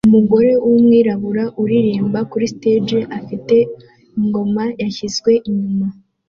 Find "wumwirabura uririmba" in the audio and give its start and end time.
0.65-2.19